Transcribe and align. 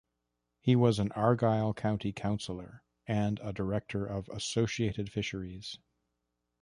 He 0.59 0.75
was 0.75 0.97
an 0.97 1.11
Argyll 1.11 1.75
County 1.75 2.11
Councillor 2.11 2.83
and 3.05 3.39
a 3.43 3.53
director 3.53 4.03
of 4.03 4.29
Associated 4.29 5.11
Fisheries. 5.11 5.77